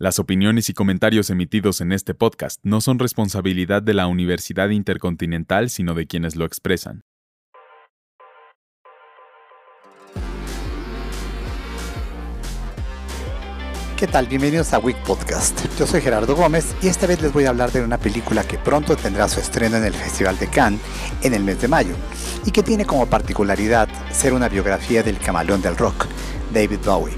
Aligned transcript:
Las 0.00 0.20
opiniones 0.20 0.68
y 0.68 0.74
comentarios 0.74 1.28
emitidos 1.28 1.80
en 1.80 1.90
este 1.90 2.14
podcast 2.14 2.60
no 2.62 2.80
son 2.80 3.00
responsabilidad 3.00 3.82
de 3.82 3.94
la 3.94 4.06
Universidad 4.06 4.68
Intercontinental, 4.68 5.70
sino 5.70 5.94
de 5.94 6.06
quienes 6.06 6.36
lo 6.36 6.44
expresan. 6.44 7.02
¿Qué 13.96 14.06
tal? 14.06 14.28
Bienvenidos 14.28 14.72
a 14.72 14.78
Week 14.78 14.96
Podcast. 14.98 15.66
Yo 15.76 15.84
soy 15.84 16.00
Gerardo 16.00 16.36
Gómez 16.36 16.76
y 16.80 16.86
esta 16.86 17.08
vez 17.08 17.20
les 17.20 17.32
voy 17.32 17.46
a 17.46 17.48
hablar 17.48 17.72
de 17.72 17.82
una 17.82 17.98
película 17.98 18.44
que 18.44 18.56
pronto 18.56 18.94
tendrá 18.94 19.26
su 19.26 19.40
estreno 19.40 19.78
en 19.78 19.84
el 19.84 19.94
Festival 19.94 20.38
de 20.38 20.46
Cannes 20.46 20.80
en 21.24 21.34
el 21.34 21.42
mes 21.42 21.60
de 21.60 21.66
mayo 21.66 21.96
y 22.46 22.52
que 22.52 22.62
tiene 22.62 22.86
como 22.86 23.06
particularidad 23.06 23.88
ser 24.12 24.32
una 24.32 24.48
biografía 24.48 25.02
del 25.02 25.18
camaleón 25.18 25.60
del 25.60 25.76
rock, 25.76 26.06
David 26.54 26.78
Bowie, 26.84 27.16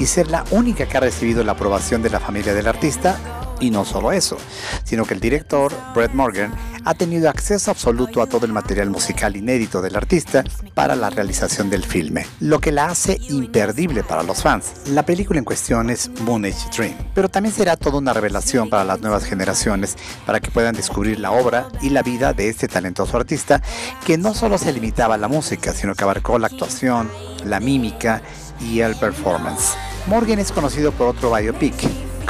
y 0.00 0.06
ser 0.06 0.28
la 0.28 0.44
única 0.50 0.86
que 0.86 0.96
ha 0.96 1.00
recibido 1.00 1.44
la 1.44 1.52
aprobación 1.52 2.02
de 2.02 2.10
la 2.10 2.18
familia 2.18 2.54
del 2.54 2.66
artista 2.66 3.18
y 3.60 3.70
no 3.70 3.84
solo 3.84 4.10
eso, 4.10 4.38
sino 4.84 5.04
que 5.04 5.14
el 5.14 5.20
director, 5.20 5.72
Brett 5.94 6.14
Morgan, 6.14 6.54
ha 6.84 6.94
tenido 6.94 7.28
acceso 7.28 7.70
absoluto 7.70 8.22
a 8.22 8.26
todo 8.26 8.46
el 8.46 8.52
material 8.52 8.88
musical 8.88 9.36
inédito 9.36 9.82
del 9.82 9.96
artista 9.96 10.42
para 10.74 10.96
la 10.96 11.10
realización 11.10 11.68
del 11.68 11.84
filme, 11.84 12.26
lo 12.40 12.58
que 12.58 12.72
la 12.72 12.86
hace 12.86 13.18
imperdible 13.28 14.02
para 14.02 14.22
los 14.22 14.42
fans. 14.42 14.72
La 14.86 15.04
película 15.04 15.38
en 15.38 15.44
cuestión 15.44 15.90
es 15.90 16.10
Moon 16.22 16.46
Age 16.46 16.70
Dream, 16.74 16.94
pero 17.14 17.28
también 17.28 17.54
será 17.54 17.76
toda 17.76 17.98
una 17.98 18.14
revelación 18.14 18.70
para 18.70 18.84
las 18.84 19.00
nuevas 19.00 19.24
generaciones 19.24 19.96
para 20.24 20.40
que 20.40 20.50
puedan 20.50 20.74
descubrir 20.74 21.20
la 21.20 21.32
obra 21.32 21.68
y 21.82 21.90
la 21.90 22.02
vida 22.02 22.32
de 22.32 22.48
este 22.48 22.66
talentoso 22.66 23.16
artista 23.18 23.62
que 24.06 24.16
no 24.16 24.34
solo 24.34 24.56
se 24.56 24.72
limitaba 24.72 25.16
a 25.16 25.18
la 25.18 25.28
música, 25.28 25.74
sino 25.74 25.94
que 25.94 26.04
abarcó 26.04 26.38
la 26.38 26.46
actuación, 26.46 27.10
la 27.44 27.60
mímica 27.60 28.22
y 28.60 28.80
el 28.80 28.96
performance. 28.96 29.76
Morgan 30.06 30.38
es 30.38 30.50
conocido 30.50 30.92
por 30.92 31.08
otro 31.08 31.34
biopic, 31.34 31.74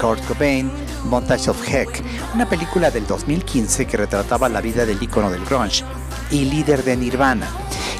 Kurt 0.00 0.24
Cobain, 0.26 0.70
Montage 1.04 1.50
of 1.50 1.68
Heck, 1.68 2.02
una 2.34 2.48
película 2.48 2.90
del 2.90 3.06
2015 3.06 3.86
que 3.86 3.96
retrataba 3.96 4.48
la 4.48 4.60
vida 4.60 4.84
del 4.84 5.02
ícono 5.02 5.30
del 5.30 5.44
grunge 5.44 5.84
y 6.30 6.44
líder 6.44 6.84
de 6.84 6.96
Nirvana, 6.96 7.48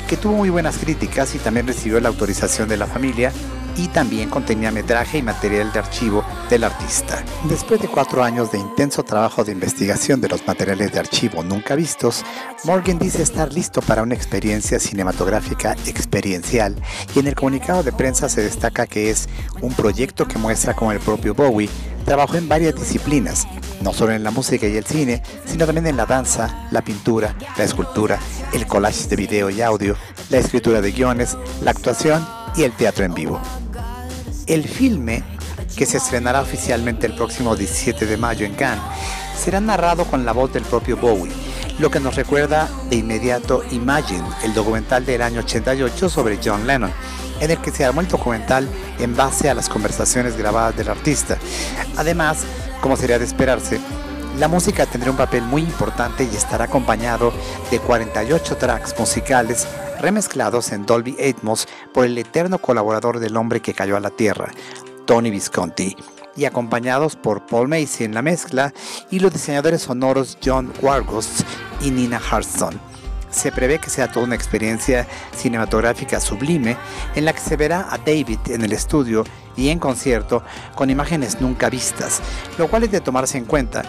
que 0.09 0.17
tuvo 0.17 0.35
muy 0.35 0.51
buenas 0.51 0.79
críticas 0.79 1.35
y 1.35 1.39
también 1.39 1.67
recibió 1.67 2.01
la 2.01 2.09
autorización 2.09 2.69
de 2.69 2.77
la 2.77 2.87
familia 2.87 3.33
y 3.77 3.89
también 3.89 4.29
contenía 4.29 4.71
metraje 4.71 5.19
y 5.19 5.23
material 5.23 5.73
de 5.73 5.79
archivo 5.79 6.25
del 6.49 6.65
artista. 6.65 7.23
Después 7.45 7.81
de 7.81 7.89
cuatro 7.89 8.23
años 8.23 8.53
de 8.53 8.59
intenso 8.59 9.03
trabajo 9.03 9.45
de 9.45 9.53
investigación 9.53 10.21
de 10.21 10.29
los 10.29 10.47
materiales 10.47 10.93
de 10.93 10.99
archivo 10.99 11.43
nunca 11.43 11.75
vistos, 11.75 12.25
Morgan 12.65 12.99
dice 12.99 13.23
estar 13.23 13.53
listo 13.53 13.83
para 13.83 14.03
una 14.03 14.15
experiencia 14.15 14.79
cinematográfica 14.79 15.77
experiencial 15.87 16.77
y 17.15 17.21
en 17.21 17.27
el 17.27 17.35
comunicado 17.35 17.83
de 17.83 17.93
prensa 17.93 18.29
se 18.29 18.43
destaca 18.43 18.87
que 18.87 19.11
es 19.11 19.29
un 19.61 19.73
proyecto 19.75 20.27
que 20.27 20.39
muestra 20.39 20.75
cómo 20.75 20.93
el 20.93 21.01
propio 21.01 21.35
Bowie 21.35 21.69
trabajó 22.05 22.37
en 22.37 22.49
varias 22.49 22.75
disciplinas, 22.75 23.47
no 23.83 23.93
solo 23.93 24.13
en 24.13 24.25
la 24.25 24.31
música 24.31 24.67
y 24.67 24.77
el 24.77 24.85
cine, 24.85 25.23
sino 25.47 25.67
también 25.67 25.87
en 25.87 25.97
la 25.97 26.07
danza, 26.07 26.67
la 26.71 26.83
pintura, 26.83 27.35
la 27.57 27.65
escultura, 27.65 28.19
el 28.53 28.67
collage 28.67 29.09
de 29.09 29.17
video 29.17 29.51
y 29.51 29.63
audio, 29.63 29.97
la 30.29 30.39
escritura 30.39 30.81
de 30.81 30.93
guiones, 30.93 31.37
la 31.63 31.71
actuación 31.71 32.27
y 32.57 32.63
el 32.65 32.73
teatro 32.73 33.05
en 33.05 33.15
vivo. 33.15 33.41
El 34.47 34.69
filme, 34.69 35.23
que 35.77 35.87
se 35.87 35.99
estrenará 35.99 36.41
oficialmente 36.41 37.07
el 37.07 37.15
próximo 37.15 37.57
17 37.57 38.07
de 38.07 38.17
mayo 38.17 38.45
en 38.45 38.55
Cannes, 38.55 38.83
será 39.37 39.61
narrado 39.61 40.05
con 40.05 40.25
la 40.25 40.33
voz 40.33 40.53
del 40.53 40.65
propio 40.65 40.97
Bowie, 40.97 41.33
lo 41.79 41.91
que 41.91 42.01
nos 42.01 42.17
recuerda 42.17 42.69
de 42.91 42.97
inmediato 42.97 43.63
Imagine, 43.71 44.25
el 44.45 44.53
documental 44.53 45.07
del 45.07 45.23
año 45.23 45.41
88 45.41 46.11
sobre 46.11 46.39
John 46.45 46.67
Lennon, 46.67 46.93
en 47.41 47.51
el 47.51 47.59
que 47.59 47.71
se 47.71 47.85
armó 47.85 48.03
el 48.03 48.09
documental 48.09 48.69
en 48.99 49.17
base 49.17 49.49
a 49.49 49.55
las 49.55 49.69
conversaciones 49.69 50.37
grabadas 50.37 50.77
del 50.77 50.89
artista. 50.89 51.39
Además, 51.97 52.45
como 52.83 52.97
sería 52.97 53.19
de 53.19 53.25
esperarse, 53.25 53.81
la 54.39 54.49
música 54.49 54.87
tendrá 54.87 55.11
un 55.11 55.17
papel 55.17 55.43
muy 55.43 55.63
importante 55.63 56.29
y 56.31 56.37
estará 56.37 56.65
acompañado 56.65 57.33
de 57.71 57.79
48 57.79 58.57
tracks 58.57 58.99
musicales 58.99 59.67
remezclados 60.01 60.73
en 60.73 60.87
Dolby 60.87 61.17
Atmos 61.23 61.69
por 61.93 62.05
el 62.05 62.19
eterno 62.19 62.59
colaborador 62.59 63.21
del 63.21 63.37
hombre 63.37 63.61
que 63.61 63.75
cayó 63.75 63.97
a 63.97 64.01
la 64.01 64.11
tierra, 64.11 64.51
Tony 65.07 65.31
Visconti, 65.31 65.97
y 66.37 66.45
acompañados 66.45 67.17
por 67.17 67.47
Paul 67.47 67.69
Macy 67.69 68.05
en 68.05 68.15
la 68.15 68.23
mezcla 68.23 68.73
y 69.11 69.19
los 69.19 69.33
diseñadores 69.33 69.83
sonoros 69.83 70.39
John 70.45 70.73
Wargos 70.81 71.45
y 71.83 71.91
Nina 71.91 72.21
Harston 72.31 72.81
se 73.31 73.53
prevé 73.53 73.79
que 73.79 73.91
sea 73.91 74.11
toda 74.11 74.27
una 74.27 74.35
experiencia 74.35 75.07
cinematográfica 75.37 76.21
sublime 76.21 76.77
en 77.15 77.25
la 77.25 77.33
que 77.33 77.41
se 77.41 77.57
verá 77.57 77.87
a 77.91 77.99
David 77.99 78.39
en 78.49 78.63
el 78.63 78.73
estudio 78.73 79.25
y 79.57 79.69
en 79.69 79.79
concierto 79.79 80.43
con 80.75 80.91
imágenes 80.91 81.41
nunca 81.41 81.69
vistas, 81.69 82.21
lo 82.59 82.69
cual 82.69 82.85
es 82.85 82.91
de 82.91 83.01
tomarse 83.01 83.39
en 83.39 83.45
cuenta, 83.45 83.83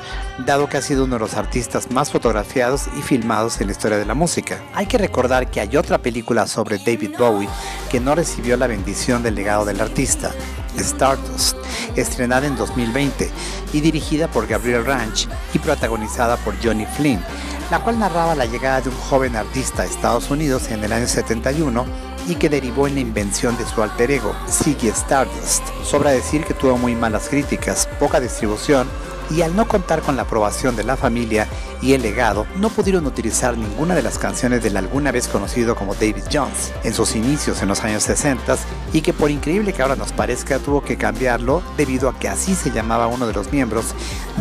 dado 0.45 0.67
que 0.67 0.77
ha 0.77 0.81
sido 0.81 1.05
uno 1.05 1.15
de 1.15 1.19
los 1.19 1.35
artistas 1.35 1.91
más 1.91 2.11
fotografiados 2.11 2.87
y 2.97 3.01
filmados 3.01 3.61
en 3.61 3.67
la 3.67 3.73
historia 3.73 3.97
de 3.97 4.05
la 4.05 4.13
música. 4.13 4.59
Hay 4.73 4.87
que 4.87 4.97
recordar 4.97 5.49
que 5.49 5.61
hay 5.61 5.77
otra 5.77 5.97
película 5.97 6.47
sobre 6.47 6.77
David 6.77 7.15
Bowie 7.17 7.49
que 7.89 7.99
no 7.99 8.15
recibió 8.15 8.57
la 8.57 8.67
bendición 8.67 9.23
del 9.23 9.35
legado 9.35 9.65
del 9.65 9.81
artista, 9.81 10.31
Stardust, 10.77 11.57
estrenada 11.95 12.47
en 12.47 12.55
2020 12.55 13.29
y 13.73 13.81
dirigida 13.81 14.27
por 14.27 14.47
Gabriel 14.47 14.85
Ranch 14.85 15.27
y 15.53 15.59
protagonizada 15.59 16.37
por 16.37 16.55
Johnny 16.63 16.85
Flynn, 16.85 17.21
la 17.71 17.79
cual 17.79 17.97
narraba 17.97 18.35
la 18.35 18.45
llegada 18.45 18.81
de 18.81 18.89
un 18.89 18.97
joven 18.97 19.37
artista 19.37 19.83
a 19.83 19.85
Estados 19.85 20.29
Unidos 20.29 20.69
en 20.71 20.83
el 20.83 20.91
año 20.91 21.07
71 21.07 21.85
y 22.27 22.35
que 22.35 22.49
derivó 22.49 22.85
en 22.85 22.95
la 22.95 22.99
invención 22.99 23.57
de 23.57 23.65
su 23.65 23.81
alter 23.81 24.11
ego, 24.11 24.35
Ziggy 24.49 24.89
Stardust. 24.89 25.63
Sobra 25.81 26.11
decir 26.11 26.43
que 26.43 26.53
tuvo 26.53 26.77
muy 26.77 26.95
malas 26.95 27.29
críticas, 27.29 27.87
poca 27.97 28.19
distribución 28.19 28.89
y 29.31 29.41
al 29.41 29.55
no 29.55 29.67
contar 29.67 30.01
con 30.01 30.15
la 30.15 30.23
aprobación 30.23 30.75
de 30.75 30.83
la 30.83 30.97
familia 30.97 31.47
y 31.81 31.93
el 31.93 32.01
legado, 32.01 32.45
no 32.57 32.69
pudieron 32.69 33.05
utilizar 33.05 33.57
ninguna 33.57 33.95
de 33.95 34.01
las 34.01 34.17
canciones 34.17 34.61
del 34.61 34.77
alguna 34.77 35.11
vez 35.11 35.27
conocido 35.27 35.75
como 35.75 35.95
David 35.95 36.23
Jones 36.31 36.73
en 36.83 36.93
sus 36.93 37.15
inicios 37.15 37.61
en 37.61 37.69
los 37.69 37.83
años 37.83 38.03
60 38.03 38.57
y 38.93 39.01
que 39.01 39.13
por 39.13 39.31
increíble 39.31 39.73
que 39.73 39.81
ahora 39.81 39.95
nos 39.95 40.11
parezca 40.11 40.59
tuvo 40.59 40.83
que 40.83 40.97
cambiarlo 40.97 41.61
debido 41.77 42.09
a 42.09 42.17
que 42.17 42.27
así 42.27 42.55
se 42.55 42.71
llamaba 42.71 43.07
uno 43.07 43.27
de 43.27 43.33
los 43.33 43.51
miembros 43.51 43.95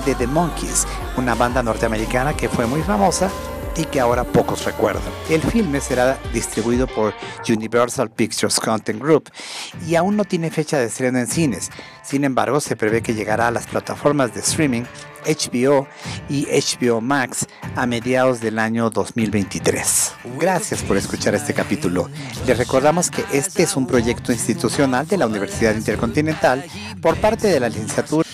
de 0.04 0.14
The 0.14 0.26
Monkees, 0.26 0.86
una 1.16 1.34
banda 1.34 1.62
norteamericana 1.62 2.34
que 2.34 2.48
fue 2.48 2.66
muy 2.66 2.82
famosa 2.82 3.30
y 3.76 3.84
que 3.84 4.00
ahora 4.00 4.24
pocos 4.24 4.64
recuerdan. 4.64 5.02
El 5.28 5.42
filme 5.42 5.80
será 5.80 6.18
distribuido 6.32 6.86
por 6.86 7.14
Universal 7.48 8.10
Pictures 8.10 8.58
Content 8.60 9.00
Group 9.00 9.30
y 9.86 9.94
aún 9.94 10.16
no 10.16 10.24
tiene 10.24 10.50
fecha 10.50 10.78
de 10.78 10.86
estreno 10.86 11.18
en 11.18 11.26
cines. 11.26 11.70
Sin 12.02 12.24
embargo, 12.24 12.60
se 12.60 12.76
prevé 12.76 13.02
que 13.02 13.14
llegará 13.14 13.48
a 13.48 13.50
las 13.50 13.66
plataformas 13.66 14.34
de 14.34 14.40
streaming 14.40 14.84
HBO 15.24 15.86
y 16.28 16.46
HBO 16.46 17.00
Max 17.00 17.46
a 17.76 17.86
mediados 17.86 18.40
del 18.40 18.58
año 18.58 18.90
2023. 18.90 20.12
Gracias 20.38 20.82
por 20.82 20.96
escuchar 20.96 21.34
este 21.34 21.54
capítulo. 21.54 22.08
Les 22.46 22.56
recordamos 22.56 23.10
que 23.10 23.24
este 23.32 23.62
es 23.62 23.76
un 23.76 23.86
proyecto 23.86 24.32
institucional 24.32 25.06
de 25.06 25.18
la 25.18 25.26
Universidad 25.26 25.74
Intercontinental 25.74 26.64
por 27.00 27.16
parte 27.16 27.48
de 27.48 27.60
la 27.60 27.68
licenciatura 27.68 28.29